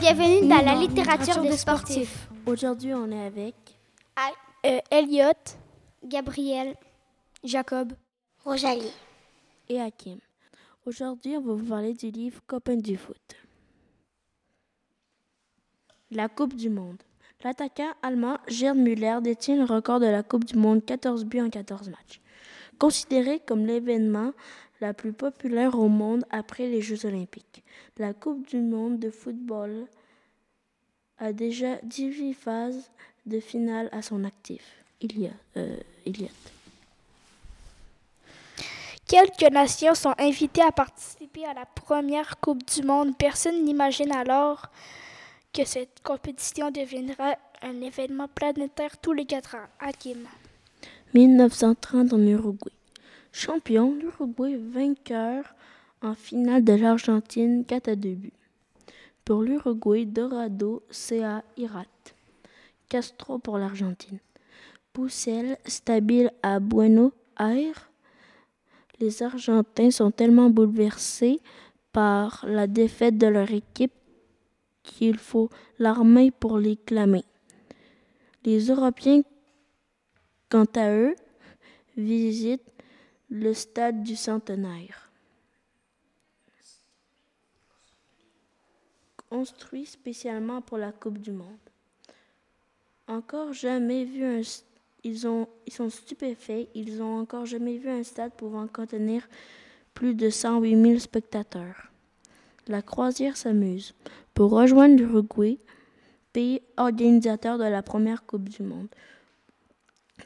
Bienvenue 0.00 0.48
dans 0.48 0.64
la 0.64 0.74
littérature 0.74 1.42
des 1.42 1.56
sportifs. 1.56 2.28
Aujourd'hui, 2.46 2.94
on 2.94 3.10
est 3.10 3.26
avec 3.26 3.54
Euh, 4.66 4.78
Elliot, 4.90 5.32
Gabriel, 6.04 6.74
Jacob. 7.42 7.92
Rosalie. 8.44 8.92
et 9.68 9.80
Hakim. 9.80 10.18
Aujourd'hui, 10.84 11.36
on 11.36 11.40
va 11.40 11.54
vous 11.54 11.64
parler 11.66 11.94
du 11.94 12.10
livre 12.10 12.40
Copains 12.46 12.76
du 12.76 12.96
foot. 12.96 13.36
La 16.10 16.28
Coupe 16.28 16.54
du 16.56 16.68
Monde. 16.68 17.02
L'attaquant 17.44 17.92
allemand 18.02 18.36
Gerd 18.48 18.76
Müller 18.76 19.18
détient 19.22 19.56
le 19.56 19.64
record 19.64 20.00
de 20.00 20.06
la 20.06 20.22
Coupe 20.22 20.44
du 20.44 20.56
Monde 20.58 20.84
14 20.84 21.24
buts 21.24 21.40
en 21.40 21.48
14 21.50 21.88
matchs. 21.88 22.20
Considéré 22.78 23.40
comme 23.40 23.64
l'événement 23.66 24.32
la 24.82 24.92
plus 24.94 25.12
populaire 25.12 25.78
au 25.78 25.88
monde 25.88 26.24
après 26.30 26.66
les 26.66 26.80
Jeux 26.82 27.06
olympiques, 27.06 27.62
la 27.98 28.12
Coupe 28.14 28.46
du 28.46 28.60
monde 28.60 28.98
de 28.98 29.10
football 29.10 29.86
a 31.20 31.32
déjà 31.32 31.76
18 31.84 32.34
phases 32.34 32.90
de 33.26 33.38
finale 33.38 33.88
à 33.92 34.02
son 34.02 34.24
actif. 34.24 34.62
Il 35.00 35.20
y 35.20 35.26
a, 35.26 35.32
euh, 35.56 35.76
Elliot. 36.06 36.28
Quelques 39.06 39.52
nations 39.52 39.94
sont 39.94 40.14
invitées 40.18 40.62
à 40.62 40.72
participer 40.72 41.44
à 41.44 41.54
la 41.54 41.66
première 41.66 42.38
Coupe 42.40 42.64
du 42.64 42.82
Monde. 42.82 43.16
Personne 43.16 43.64
n'imagine 43.64 44.12
alors 44.12 44.70
que 45.52 45.64
cette 45.64 46.00
compétition 46.02 46.70
deviendra 46.70 47.36
un 47.62 47.80
événement 47.80 48.28
planétaire 48.28 48.98
tous 48.98 49.12
les 49.12 49.24
quatre 49.24 49.56
ans. 49.56 49.68
Hakim. 49.80 50.26
1930 51.12 52.12
en 52.12 52.20
Uruguay. 52.20 52.72
Champion, 53.32 53.94
l'Uruguay 53.94 54.56
vainqueur 54.56 55.44
en 56.02 56.14
finale 56.14 56.64
de 56.64 56.72
l'Argentine 56.72 57.64
4 57.64 57.88
à 57.88 57.96
2 57.96 58.10
buts. 58.10 58.32
Pour 59.30 59.42
l'Uruguay, 59.44 60.06
Dorado, 60.06 60.82
CA, 60.90 61.44
Irat. 61.56 61.86
Castro 62.88 63.38
pour 63.38 63.58
l'Argentine. 63.58 64.18
Poussel, 64.92 65.56
stable 65.66 66.32
à 66.42 66.58
Buenos 66.58 67.12
Aires. 67.38 67.92
Les 68.98 69.22
Argentins 69.22 69.92
sont 69.92 70.10
tellement 70.10 70.50
bouleversés 70.50 71.38
par 71.92 72.44
la 72.44 72.66
défaite 72.66 73.18
de 73.18 73.28
leur 73.28 73.52
équipe 73.52 73.92
qu'il 74.82 75.16
faut 75.16 75.48
l'armée 75.78 76.32
pour 76.32 76.58
les 76.58 76.74
clamer. 76.74 77.22
Les 78.44 78.66
Européens, 78.66 79.22
quant 80.48 80.66
à 80.74 80.92
eux, 80.92 81.14
visitent 81.96 82.66
le 83.28 83.54
stade 83.54 84.02
du 84.02 84.16
centenaire. 84.16 85.09
Construit 89.30 89.86
spécialement 89.86 90.60
pour 90.60 90.76
la 90.76 90.92
Coupe 90.92 91.18
du 91.18 91.30
Monde. 91.32 91.46
Encore 93.08 93.52
jamais 93.52 94.04
vu 94.04 94.42
ils 95.02 95.18
sont 95.18 95.48
stupéfaits. 95.88 96.68
Ils 96.74 97.02
ont 97.02 97.20
encore 97.20 97.46
jamais 97.46 97.78
vu 97.78 97.88
un 97.88 98.02
stade 98.02 98.32
pouvant 98.32 98.66
contenir 98.66 99.26
plus 99.94 100.14
de 100.14 100.28
108 100.28 100.82
000 100.82 100.98
spectateurs. 100.98 101.90
La 102.68 102.82
croisière 102.82 103.36
s'amuse. 103.36 103.94
Pour 104.34 104.50
rejoindre 104.50 104.96
l'Uruguay, 104.96 105.58
pays 106.32 106.60
organisateur 106.76 107.56
de 107.56 107.64
la 107.64 107.82
première 107.82 108.26
Coupe 108.26 108.48
du 108.48 108.62
Monde, 108.62 108.88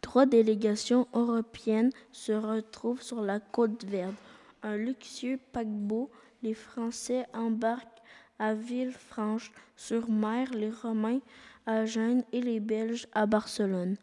Trois 0.00 0.26
délégations 0.26 1.06
européennes 1.14 1.91
se 2.12 2.32
retrouvent 2.32 3.03
sur 3.03 3.22
la 3.22 3.41
côte 3.41 3.84
verte. 3.84 4.14
Un 4.62 4.76
luxueux 4.76 5.38
paquebot, 5.53 6.10
les 6.43 6.54
Français 6.54 7.26
embarquent 7.32 7.94
à 8.38 8.54
Villefranche-sur-Mer, 8.54 10.52
les 10.52 10.70
Romains 10.70 11.20
à 11.66 11.84
Gênes 11.84 12.24
et 12.32 12.40
les 12.40 12.60
Belges 12.60 13.06
à 13.12 13.26
Barcelone. 13.26 13.96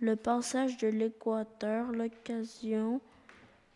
Le 0.00 0.16
passage 0.16 0.76
de 0.78 0.88
l'Équateur, 0.88 1.90
l'occasion 1.92 3.00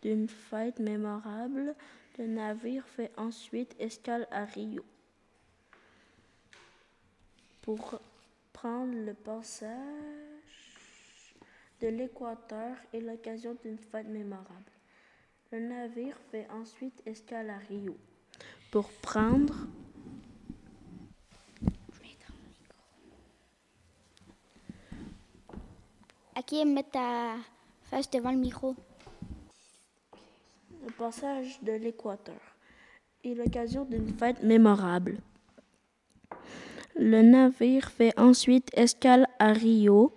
d'une 0.01 0.27
fête 0.27 0.79
mémorable, 0.79 1.75
le 2.17 2.27
navire 2.27 2.85
fait 2.87 3.11
ensuite 3.17 3.75
escale 3.79 4.27
à 4.31 4.45
Rio. 4.45 4.83
Pour 7.61 7.99
prendre 8.53 8.93
le 8.93 9.13
passage 9.13 9.69
de 11.81 11.87
l'Équateur 11.89 12.77
et 12.93 13.01
l'occasion 13.01 13.57
d'une 13.63 13.77
fête 13.77 14.07
mémorable. 14.07 14.71
Le 15.51 15.59
navire 15.59 16.17
fait 16.31 16.47
ensuite 16.49 17.01
escale 17.05 17.49
à 17.49 17.57
Rio 17.57 17.97
pour 18.71 18.89
prendre 18.89 19.67
Le 30.85 30.91
passage 30.97 31.59
de 31.61 31.71
l'Équateur 31.73 32.35
et 33.23 33.33
l'occasion 33.33 33.85
d'une 33.85 34.13
fête 34.17 34.43
mémorable. 34.43 35.17
Le 36.95 37.21
navire 37.21 37.89
fait 37.89 38.17
ensuite 38.19 38.69
escale 38.73 39.27
à 39.39 39.53
Rio 39.53 40.13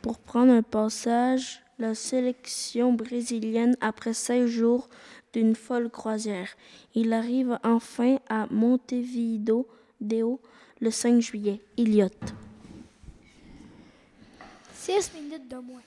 pour 0.00 0.18
prendre 0.18 0.52
un 0.52 0.62
passage 0.62 1.62
la 1.78 1.94
sélection 1.94 2.92
brésilienne 2.92 3.76
après 3.80 4.14
16 4.14 4.46
jours 4.46 4.88
d'une 5.32 5.54
folle 5.54 5.90
croisière. 5.90 6.48
Il 6.94 7.12
arrive 7.12 7.58
enfin 7.64 8.18
à 8.28 8.46
Montevideo 8.50 9.66
Deo, 10.00 10.40
le 10.80 10.90
5 10.90 11.20
juillet. 11.20 11.60
Elliot. 11.76 12.08
6 14.84 15.14
minutes 15.14 15.46
de 15.46 15.58
moins. 15.58 15.80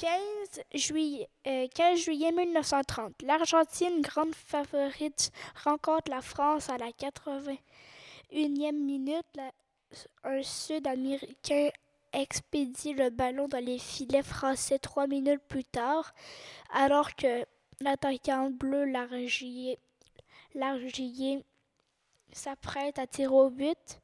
15 0.00 0.64
juillet, 0.74 1.30
euh, 1.46 1.66
15 1.74 1.98
juillet 1.98 2.30
1930. 2.30 3.22
L'Argentine, 3.22 4.02
grande 4.02 4.34
favorite, 4.34 5.30
rencontre 5.64 6.10
la 6.10 6.20
France 6.20 6.68
à 6.68 6.76
la 6.76 6.90
81e 6.90 8.72
minute. 8.72 9.24
Un 10.24 10.42
Sud-Américain 10.42 11.70
expédie 12.12 12.92
le 12.92 13.08
ballon 13.08 13.48
dans 13.48 13.64
les 13.64 13.78
filets 13.78 14.22
français 14.22 14.78
trois 14.78 15.06
minutes 15.06 15.40
plus 15.48 15.64
tard, 15.64 16.12
alors 16.70 17.14
que 17.16 17.46
l'attaquant 17.80 18.50
bleu 18.50 18.84
Largier 18.84 19.78
s'apprête 22.30 22.98
à 22.98 23.06
tirer 23.06 23.34
au 23.34 23.48
but. 23.48 24.02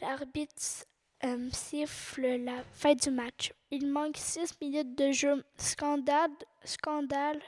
L'arbitre 0.00 0.86
euh, 1.24 1.48
siffle 1.52 2.26
la 2.44 2.62
fin 2.72 2.94
du 2.94 3.10
match. 3.10 3.52
Il 3.70 3.86
manque 3.86 4.16
six 4.16 4.54
minutes 4.60 4.96
de 4.96 5.12
jeu. 5.12 5.44
Scandale, 5.56 6.30
scandale 6.64 7.40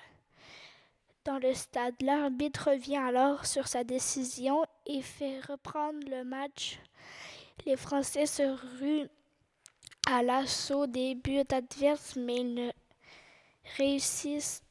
dans 1.24 1.38
le 1.38 1.54
stade. 1.54 1.94
L'arbitre 2.00 2.70
revient 2.70 2.96
alors 2.96 3.46
sur 3.46 3.66
sa 3.66 3.84
décision 3.84 4.64
et 4.86 5.02
fait 5.02 5.40
reprendre 5.40 6.00
le 6.08 6.24
match. 6.24 6.78
Les 7.66 7.76
Français 7.76 8.26
se 8.26 8.42
ruent 8.78 9.08
à 10.10 10.22
l'assaut 10.22 10.86
des 10.86 11.14
buts 11.14 11.42
adverses, 11.50 12.16
mais 12.16 12.36
ils 12.36 12.54
ne 12.54 12.70
réussissent 13.76 14.62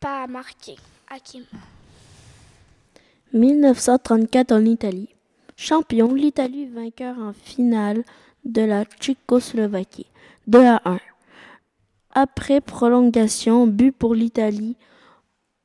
pas 0.00 0.24
à 0.24 0.26
marquer. 0.26 0.76
Hakim. 1.08 1.44
1934 3.32 4.52
en 4.52 4.64
Italie. 4.64 5.13
Champion, 5.56 6.14
l'Italie 6.14 6.66
vainqueur 6.66 7.18
en 7.18 7.32
finale 7.32 8.04
de 8.44 8.62
la 8.62 8.84
Tchécoslovaquie. 8.84 10.06
2 10.46 10.64
à 10.64 10.80
1. 10.84 11.00
Après 12.10 12.60
prolongation, 12.60 13.66
but 13.66 13.92
pour 13.92 14.14
l'Italie, 14.14 14.76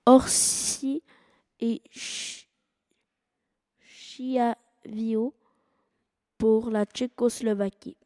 Orsi 0.05 1.03
et 1.59 1.81
Ch- 1.91 2.47
Chiavio 3.81 5.33
pour 6.37 6.69
la 6.69 6.85
Tchécoslovaquie. 6.85 7.97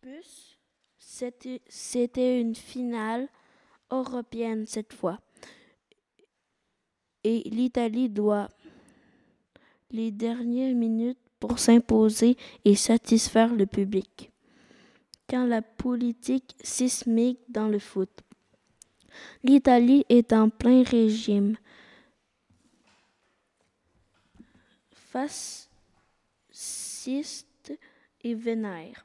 Plus. 0.00 0.58
C'était 1.68 2.40
une 2.40 2.54
finale 2.54 3.28
européenne 3.90 4.66
cette 4.66 4.92
fois. 4.92 5.20
Et 7.22 7.42
l'Italie 7.50 8.08
doit 8.08 8.48
les 9.90 10.10
dernières 10.10 10.74
minutes 10.74 11.18
pour 11.38 11.58
s'imposer 11.58 12.36
et 12.64 12.74
satisfaire 12.76 13.54
le 13.54 13.66
public. 13.66 14.30
Quand 15.28 15.44
la 15.46 15.62
politique 15.62 16.56
sismique 16.62 17.40
dans 17.48 17.68
le 17.68 17.78
foot. 17.78 18.10
L'Italie 19.42 20.04
est 20.08 20.32
en 20.32 20.48
plein 20.50 20.82
régime. 20.82 21.56
Fasciste 24.92 26.46
et 28.22 28.34
vénère. 28.34 29.04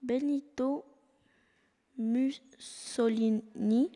Benito 0.00 0.84
Mussolini 1.98 3.90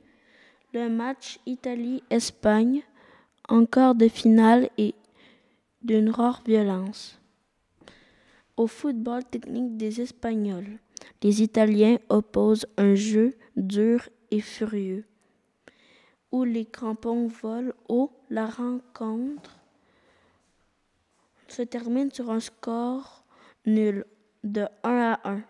le 0.74 0.88
match 0.88 1.38
Italie-Espagne 1.46 2.82
en 3.48 3.64
quart 3.64 3.94
de 3.94 4.08
finale 4.08 4.70
est 4.76 4.94
d'une 5.82 6.10
rare 6.10 6.42
violence. 6.44 7.20
Au 8.56 8.66
football 8.66 9.24
technique 9.24 9.76
des 9.76 10.00
Espagnols, 10.00 10.78
les 11.22 11.42
Italiens 11.42 11.98
opposent 12.08 12.66
un 12.76 12.94
jeu 12.96 13.36
dur 13.56 14.08
et 14.30 14.40
furieux, 14.40 15.04
où 16.32 16.42
les 16.42 16.64
crampons 16.64 17.28
volent 17.28 17.72
haut. 17.88 18.10
La 18.30 18.46
rencontre 18.46 19.58
se 21.46 21.62
termine 21.62 22.10
sur 22.10 22.30
un 22.30 22.40
score 22.40 23.24
nul 23.64 24.06
de 24.42 24.62
1 24.82 25.18
à 25.22 25.30
1 25.30 25.42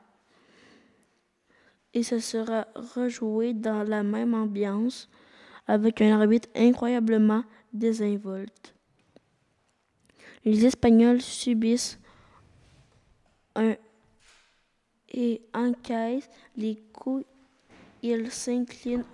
et 1.95 2.03
ce 2.03 2.19
sera 2.19 2.67
rejoué 2.75 3.53
dans 3.53 3.83
la 3.83 4.03
même 4.03 4.35
ambiance 4.35 5.09
avec 5.67 6.01
un 6.01 6.19
arbitre 6.21 6.49
incroyablement 6.55 7.45
désinvolte. 7.73 8.75
Les 10.45 10.67
Espagnols 10.67 11.21
subissent 11.21 11.99
un 13.55 13.77
et 15.13 15.43
encaissent 15.55 16.31
les 16.57 16.77
coups. 16.93 17.25
Ils 18.03 18.31
s'inclinent 18.31 19.05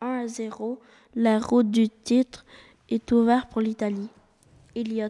1 0.00 0.06
à 0.06 0.26
0. 0.26 0.80
La 1.14 1.38
route 1.38 1.70
du 1.70 1.88
titre 1.88 2.44
est 2.88 3.12
ouverte 3.12 3.50
pour 3.50 3.60
l'Italie. 3.60 4.08
Elliot. 4.74 5.08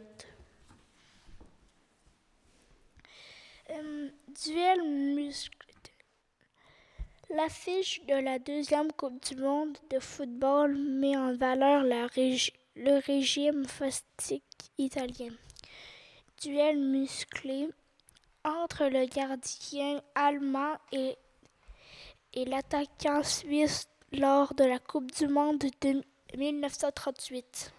Euh, 3.70 4.08
duel. 4.44 5.11
L'affiche 7.34 8.02
de 8.06 8.14
la 8.14 8.38
deuxième 8.38 8.92
Coupe 8.92 9.24
du 9.24 9.36
monde 9.36 9.78
de 9.88 9.98
football 9.98 10.76
met 10.76 11.16
en 11.16 11.34
valeur 11.34 11.82
le 11.82 13.06
régime 13.06 13.64
fastique 13.64 14.44
italien. 14.76 15.30
Duel 16.42 16.78
musclé 16.78 17.70
entre 18.44 18.84
le 18.84 19.06
gardien 19.06 20.02
allemand 20.14 20.74
et, 20.92 21.16
l'attaquant 22.34 23.22
suisse 23.22 23.88
lors 24.12 24.52
de 24.52 24.64
la 24.64 24.78
Coupe 24.78 25.10
du 25.12 25.26
monde 25.26 25.64
de 25.80 26.02
1938. 26.36 27.72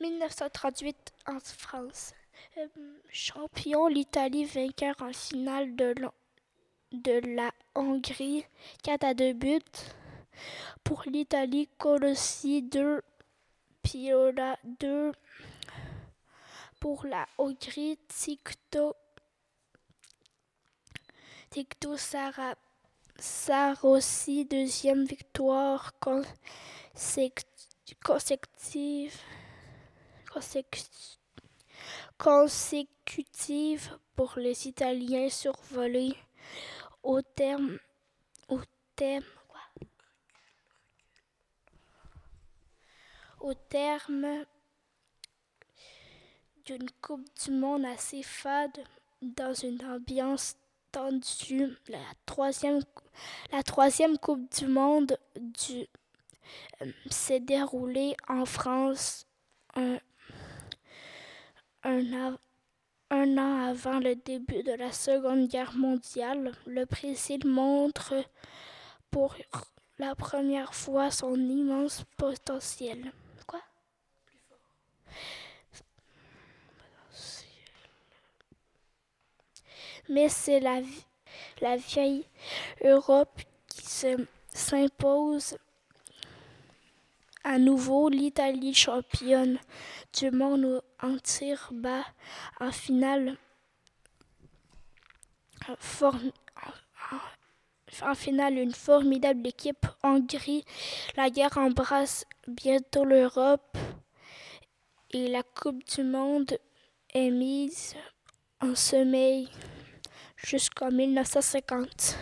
1938 0.00 0.96
en 1.26 1.40
France. 1.40 2.12
Euh, 2.58 2.68
champion, 3.10 3.88
l'Italie 3.88 4.44
vainqueur 4.44 4.94
en 5.00 5.12
finale 5.12 5.74
de, 5.74 5.94
de 6.92 7.20
la 7.36 7.52
Hongrie 7.74 8.44
4 8.82 9.04
à 9.04 9.14
2 9.14 9.32
buts. 9.34 9.60
Pour 10.84 11.02
l'Italie, 11.06 11.68
Colossi 11.78 12.62
2, 12.62 13.02
Piola 13.82 14.58
2. 14.80 15.12
Pour 16.80 17.04
la 17.06 17.26
Hongrie, 17.38 17.98
Tikto, 18.06 18.94
Tikto 21.50 21.96
Sara, 21.96 22.54
Sarossi, 23.18 24.44
deuxième 24.44 25.04
victoire 25.04 25.92
consécutive, 28.04 29.16
consécutive 32.16 33.98
pour 34.14 34.34
les 34.36 34.68
Italiens 34.68 35.28
survolés 35.28 36.16
au 37.02 37.22
terme, 37.22 37.78
au 38.48 38.60
au 43.40 43.54
terme 43.54 44.44
d'une 46.64 46.90
Coupe 47.00 47.26
du 47.44 47.52
Monde 47.52 47.84
assez 47.86 48.22
fade 48.22 48.84
dans 49.22 49.54
une 49.54 49.84
ambiance 49.84 50.56
tendue. 50.92 51.76
La 51.88 51.98
troisième, 52.26 52.82
Coupe 54.18 54.52
du 54.58 54.66
Monde 54.66 55.16
euh, 55.40 56.92
s'est 57.10 57.40
déroulée 57.40 58.16
en 58.28 58.44
France 58.44 59.26
un, 59.74 59.98
un 61.84 62.36
un 63.10 63.38
an 63.38 63.68
avant 63.68 63.98
le 63.98 64.14
début 64.16 64.62
de 64.62 64.72
la 64.72 64.92
Seconde 64.92 65.48
Guerre 65.48 65.74
mondiale. 65.74 66.52
Le 66.66 66.84
Brésil 66.84 67.46
montre 67.46 68.14
pour 69.10 69.36
la 69.98 70.14
première 70.14 70.74
fois 70.74 71.10
son 71.10 71.34
immense 71.34 72.04
potentiel. 72.16 73.12
Mais 80.08 80.28
c'est 80.28 80.60
la, 80.60 80.80
la 81.60 81.76
vieille 81.76 82.24
Europe 82.82 83.40
qui 83.68 83.84
se- 83.84 84.26
s'impose 84.52 85.56
à 87.48 87.58
nouveau. 87.58 88.10
L'Italie 88.10 88.74
championne 88.74 89.58
du 90.18 90.30
monde 90.30 90.82
en 91.02 91.16
tir 91.16 91.70
bas 91.72 92.04
en 92.60 92.70
finale. 92.70 93.38
Une 98.50 98.72
formidable 98.72 99.46
équipe 99.46 99.86
Hongrie. 100.02 100.64
La 101.16 101.30
guerre 101.30 101.56
embrasse 101.56 102.26
bientôt 102.46 103.04
l'Europe 103.04 103.76
et 105.10 105.28
la 105.28 105.42
Coupe 105.42 105.82
du 105.88 106.04
Monde 106.04 106.58
est 107.14 107.30
mise 107.30 107.94
en 108.60 108.74
sommeil 108.74 109.48
jusqu'en 110.36 110.90
1950. 110.90 112.18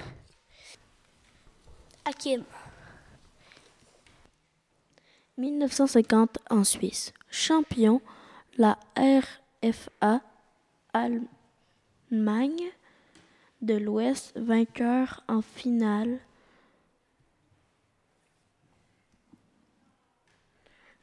Hakim. 2.04 2.44
1950 5.38 6.38
en 6.50 6.64
Suisse. 6.64 7.12
Champion, 7.30 8.00
la 8.56 8.78
RFA 8.96 10.20
Allemagne 10.92 12.70
de 13.62 13.74
l'Ouest, 13.74 14.36
vainqueur 14.38 15.22
en 15.28 15.42
finale 15.42 16.18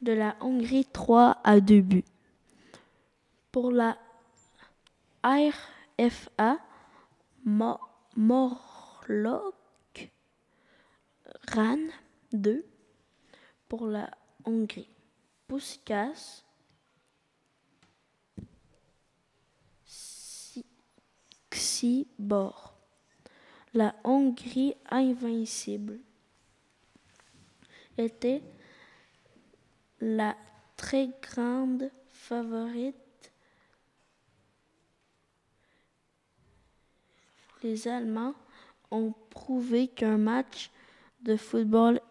de 0.01 0.11
la 0.11 0.35
Hongrie 0.41 0.85
3 0.85 1.37
à 1.43 1.59
2 1.59 1.81
buts. 1.81 2.05
Pour 3.51 3.71
la 3.71 3.97
RFA 5.23 6.57
Mo- 7.45 7.79
Morlock 8.15 9.53
RAN 11.53 11.77
2 12.33 12.65
pour 13.69 13.87
la 13.87 14.09
Hongrie. 14.45 14.87
Puskas 15.47 16.43
Xibor. 21.49 22.73
La 23.73 23.95
Hongrie 24.03 24.75
invincible 24.89 25.99
était 27.97 28.41
la 29.99 30.35
très 30.77 31.09
grande 31.21 31.89
favorite. 32.11 32.95
Les 37.63 37.87
Allemands 37.87 38.35
ont 38.91 39.13
prouvé 39.29 39.87
qu'un 39.87 40.17
match 40.17 40.69
de 41.21 41.37
football 41.37 42.01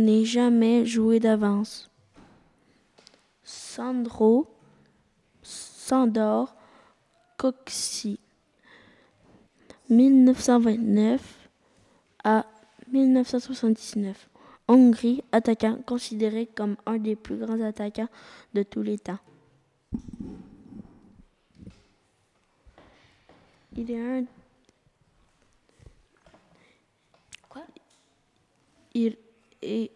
n'est 0.00 0.24
jamais 0.24 0.86
joué 0.86 1.20
d'avance. 1.20 1.90
Sandro 3.42 4.46
Sandor 5.42 6.54
Coxy 7.36 8.20
1929 9.88 11.48
à 12.22 12.46
1979. 12.92 14.28
Hongrie, 14.68 15.24
attaquant 15.32 15.78
considéré 15.84 16.46
comme 16.46 16.76
un 16.86 16.98
des 16.98 17.16
plus 17.16 17.36
grands 17.36 17.60
attaquants 17.60 18.08
de 18.54 18.62
tous 18.62 18.82
les 18.82 18.98
temps. 18.98 19.18
Il 23.76 23.90
est 23.90 24.00
un 24.00 24.24
Quoi? 27.48 27.62
Il 28.94 29.16
est 29.62 29.90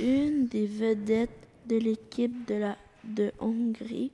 une 0.00 0.46
des 0.46 0.66
vedettes 0.66 1.30
de 1.66 1.76
l'équipe 1.76 2.46
de 2.46 2.72
de 3.04 3.32
Hongrie 3.40 4.12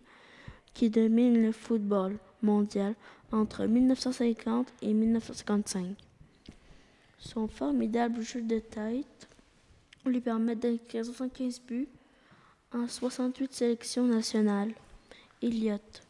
qui 0.74 0.90
domine 0.90 1.42
le 1.42 1.52
football 1.52 2.18
mondial 2.42 2.94
entre 3.32 3.66
1950 3.66 4.72
et 4.82 4.94
1955. 4.94 5.96
Son 7.18 7.48
formidable 7.48 8.22
jeu 8.22 8.42
de 8.42 8.58
tête 8.60 9.28
lui 10.06 10.20
permettent 10.20 10.60
d'inscrire 10.60 11.04
75 11.04 11.60
buts 11.60 11.88
en 12.72 12.86
68 12.86 13.52
sélections 13.52 14.04
nationales. 14.04 14.72
Elliott. 15.42 16.02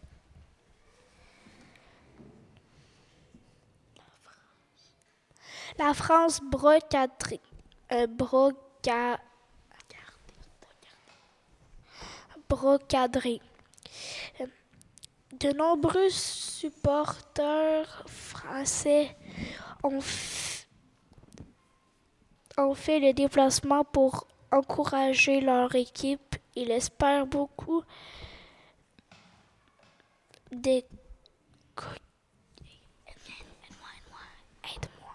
La 5.79 5.95
France 5.95 6.41
brocadrée. 6.43 7.41
Euh, 7.41 7.48
broca- 7.90 9.18
brocadrée. 12.49 13.40
Euh, 14.40 14.47
De 15.40 15.52
nombreux 15.52 16.09
supporters 16.11 18.04
français 18.07 19.16
ont, 19.85 20.00
fait 22.75 22.99
le 22.99 23.12
déplacement 23.12 23.85
pour 23.85 24.26
encourager 24.50 25.40
leur 25.40 25.75
équipe. 25.75 26.37
Ils 26.57 26.71
espèrent 26.71 27.26
beaucoup 27.26 27.85
des... 30.50 30.85
aide-moi. 34.64 35.14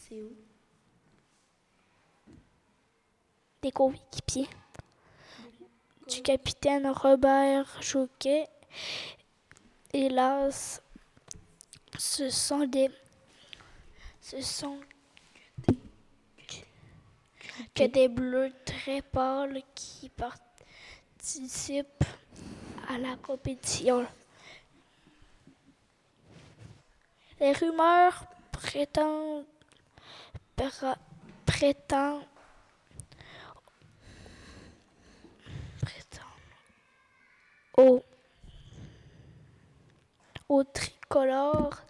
C'est 0.00 0.20
où? 0.22 0.45
Des 3.66 3.72
coéquipiers 3.72 4.48
du 6.06 6.22
capitaine 6.22 6.86
Robert 6.86 7.82
Jouquet. 7.82 8.46
Hélas, 9.92 10.80
ce 11.98 12.30
sont 12.30 12.64
des. 12.64 12.88
Ce 14.20 14.40
sont 14.40 14.78
que 17.74 17.86
des 17.88 18.06
bleus 18.06 18.52
très 18.64 19.02
pâles 19.02 19.60
qui 19.74 20.10
participent 20.10 22.04
à 22.88 22.98
la 22.98 23.16
compétition. 23.16 24.06
Les 27.40 27.50
rumeurs 27.50 28.26
prétendent, 28.52 29.44
prétendent 31.44 32.22
au, 37.76 38.02
tricolore 40.64 41.82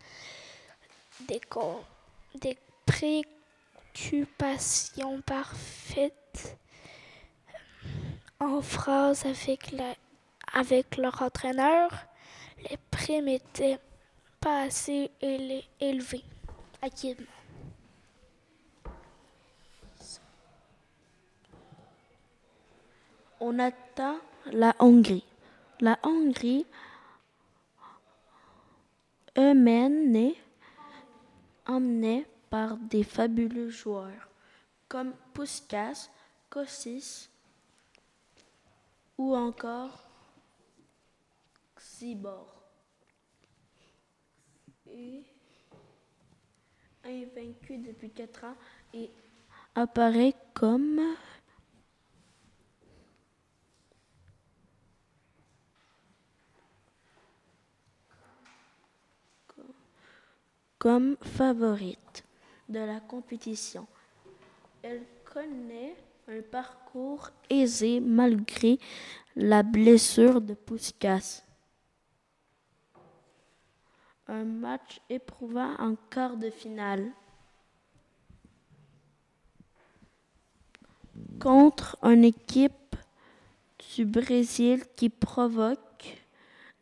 des, 1.29 1.41
des 2.41 2.59
préoccupations 2.85 5.21
parfaites 5.23 6.57
en 8.41 8.61
phrase 8.61 9.25
avec, 9.27 9.73
la, 9.73 9.95
avec 10.53 10.97
leur 10.97 11.23
entraîneur. 11.23 11.91
Les 12.71 12.79
primes 12.91 13.29
étaient 13.29 13.79
pas 14.41 14.63
assez 14.63 15.11
éle-. 15.21 15.63
Acquittement. 16.83 17.27
On 23.41 23.59
attend 23.59 24.19
la 24.53 24.75
Hongrie. 24.79 25.25
La 25.81 25.99
Hongrie, 26.03 26.67
eux-mêmes, 29.37 30.33
emmenée 31.67 32.27
par 32.49 32.77
des 32.79 33.05
fabuleux 33.05 33.69
joueurs 33.69 34.29
comme 34.89 35.13
Puskas, 35.35 36.11
Kossis 36.49 37.29
ou 39.19 39.35
encore 39.35 40.09
Xibor. 41.77 42.55
Et 44.89 45.25
invaincu 47.05 47.79
depuis 47.79 48.11
4 48.11 48.45
ans 48.45 48.57
et 48.95 49.11
apparaît 49.75 50.35
comme 50.55 51.01
favorite 61.23 62.25
de 62.69 62.79
la 62.79 63.01
compétition. 63.01 63.87
Elle 64.83 65.03
connaît 65.25 65.97
un 66.29 66.43
parcours 66.43 67.31
aisé 67.51 68.01
malgré 68.01 68.79
la 69.35 69.63
blessure 69.63 70.41
de 70.41 70.55
Puskas. 70.55 71.43
Un 74.29 74.45
match 74.45 75.01
éprouvant 75.09 75.75
en 75.79 75.97
quart 76.11 76.37
de 76.37 76.51
finale 76.51 77.11
contre 81.41 81.97
une 82.03 82.25
équipe 82.25 82.97
du 83.95 84.05
Brésil 84.05 84.85
qui 84.97 85.09
provoque 85.09 85.79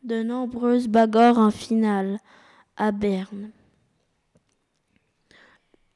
de 0.03 0.21
nombreuses 0.21 0.87
bagarres 0.87 1.39
en 1.39 1.51
finale 1.51 2.19
à 2.77 2.91
Berne. 2.91 3.51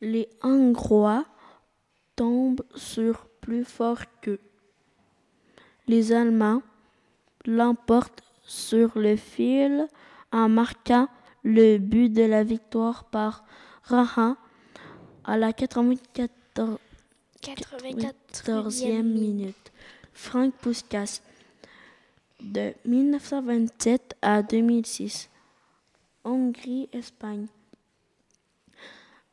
Les 0.01 0.29
Hongrois 0.44 1.25
tombent 2.15 2.63
sur 2.75 3.27
plus 3.41 3.63
fort 3.65 4.01
qu'eux. 4.22 4.39
Les 5.88 6.13
Allemands 6.13 6.62
l'emportent 7.46 8.24
sur 8.44 8.98
le 8.98 9.15
fil 9.15 9.88
en 10.32 10.50
marquant 10.50 11.08
le 11.44 11.77
but 11.77 12.10
de 12.10 12.24
la 12.24 12.44
victoire 12.44 13.06
par 13.06 13.44
Rahan 13.84 14.36
à 15.24 15.38
la 15.38 15.53
94 15.53 16.79
14e 17.41 19.03
minute. 19.03 19.72
Frank 20.13 20.53
Puskas 20.56 21.22
de 22.41 22.74
1927 22.86 24.15
à 24.22 24.41
2006. 24.41 25.29
Hongrie-Espagne. 26.24 27.48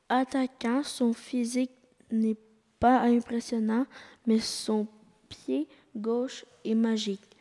Attaquant, 0.09 0.83
son 0.83 1.13
physique 1.13 1.73
n'est 2.11 2.37
pas 2.79 3.01
impressionnant, 3.01 3.87
mais 4.27 4.39
son 4.39 4.87
pied 5.29 5.67
gauche 5.97 6.45
est 6.65 6.75
magique 6.75 7.37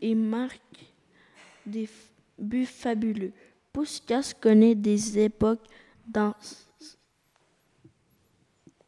et 0.00 0.14
marque 0.14 0.86
des 1.66 1.88
buts 2.38 2.64
fabuleux. 2.66 3.32
Puskas 3.72 4.32
connaît 4.40 4.74
des 4.74 5.18
époques 5.18 5.66
dans 6.06 6.34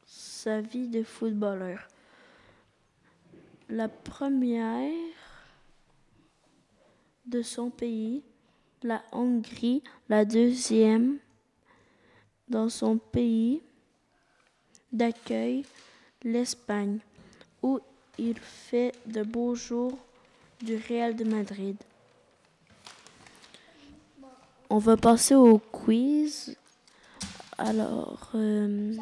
sa 0.07 0.61
vie 0.62 0.89
de 0.89 1.03
footballeur. 1.03 1.87
La 3.69 3.89
première 3.89 4.91
de 7.27 7.43
son 7.43 7.71
pays, 7.71 8.23
la 8.83 9.03
Hongrie, 9.12 9.83
la 10.09 10.25
deuxième 10.25 11.19
dans 12.50 12.69
son 12.69 12.99
pays 12.99 13.62
d'accueil, 14.92 15.64
l'Espagne, 16.23 16.99
où 17.62 17.80
il 18.19 18.38
fait 18.38 18.92
de 19.07 19.23
beaux 19.23 19.54
jours 19.54 19.97
du 20.61 20.76
Real 20.76 21.16
de 21.16 21.25
Madrid. 21.25 21.76
On 24.69 24.78
va 24.78 24.97
passer 24.97 25.35
au 25.35 25.59
quiz. 25.59 26.57
Alors, 27.57 28.30
euh, 28.35 28.97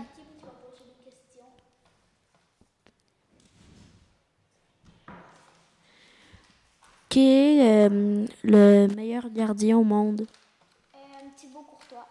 qui 7.09 7.21
est 7.21 7.89
euh, 7.89 8.27
le 8.43 8.87
meilleur 8.95 9.31
gardien 9.31 9.79
au 9.79 9.85
monde? 9.85 10.27
Thibaut 11.37 11.63
Courtois. 11.63 12.09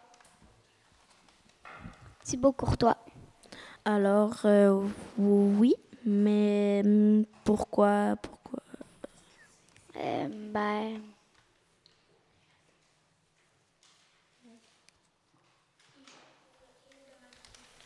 Thibaut 2.28 2.52
Courtois. 2.52 2.98
Alors, 3.86 4.42
euh, 4.44 4.86
oui, 5.18 5.76
mais 6.06 6.82
hum, 6.84 7.24
pourquoi, 7.46 8.18
pourquoi? 8.22 8.60
Euh, 9.96 10.28
ben. 10.52 11.00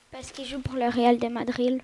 Parce 0.09 0.31
qu'il 0.31 0.45
joue 0.45 0.59
pour 0.59 0.73
le 0.73 0.89
Real 0.89 1.19
de 1.19 1.27
Madrid. 1.27 1.79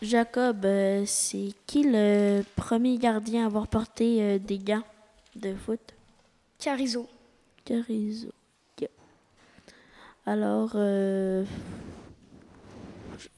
Jacob, 0.00 0.64
euh, 0.64 1.02
c'est 1.06 1.54
qui 1.66 1.82
le 1.82 2.44
premier 2.54 2.98
gardien 2.98 3.42
à 3.42 3.46
avoir 3.46 3.66
porté 3.66 4.38
des 4.38 4.60
gants 4.60 4.84
de 5.34 5.56
foot? 5.56 5.80
Carizo. 6.60 7.08
Carizo. 7.64 8.30
Alors, 10.28 10.72
euh, 10.74 11.42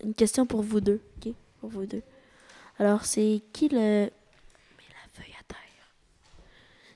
une 0.02 0.12
question 0.12 0.44
pour 0.44 0.60
vous 0.60 0.80
deux. 0.80 1.00
OK? 1.18 1.32
Pour 1.60 1.70
vous 1.70 1.86
deux. 1.86 2.02
Alors, 2.80 3.04
c'est 3.04 3.42
qui 3.52 3.68
le. 3.68 3.78
Mets 3.78 4.10
la 4.90 5.08
feuille 5.12 5.34
à 5.38 5.44
terre. 5.44 5.94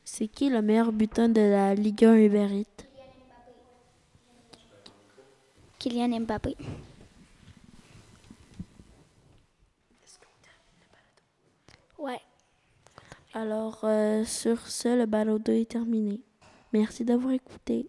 C'est 0.05 0.27
qui 0.27 0.51
le 0.51 0.63
meilleur 0.63 0.91
butin 0.91 1.29
de 1.29 1.41
la 1.41 1.77
Ligue 1.77 2.05
1 2.07 2.17
Uber 2.17 2.49
Eats? 2.53 2.87
Kylian 5.79 6.23
Mbappé. 6.23 6.57
Ouais. 11.99 12.21
Alors, 13.33 13.79
euh, 13.85 14.25
sur 14.25 14.67
ce, 14.67 14.99
le 14.99 15.07
balado 15.07 15.53
est 15.53 15.71
terminé. 15.71 16.21
Merci 16.73 17.05
d'avoir 17.05 17.33
écouté. 17.35 17.87